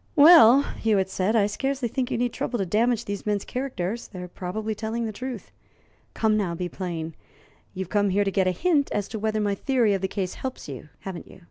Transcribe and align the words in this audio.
'""Well," 0.26 0.62
Hewitt 0.62 1.10
said, 1.10 1.36
"I 1.36 1.46
scarcely 1.46 1.86
think 1.86 2.10
you 2.10 2.16
need 2.16 2.32
trouble 2.32 2.58
to 2.58 2.64
damage 2.64 3.04
these 3.04 3.26
men's 3.26 3.44
characters. 3.44 4.08
They 4.08 4.22
are 4.22 4.26
probably 4.26 4.74
telling 4.74 5.04
the 5.04 5.12
truth. 5.12 5.52
Come, 6.14 6.34
now, 6.34 6.54
be 6.54 6.66
plain. 6.66 7.14
You've 7.74 7.90
come 7.90 8.08
here 8.08 8.24
to 8.24 8.30
get 8.32 8.48
a 8.48 8.52
hint 8.52 8.90
as 8.92 9.06
to 9.08 9.18
whether 9.18 9.38
my 9.38 9.54
theory 9.54 9.92
of 9.92 10.00
the 10.00 10.08
case 10.08 10.32
helps 10.36 10.66
you, 10.66 10.88
haven't 11.00 11.28
you?" 11.30 11.42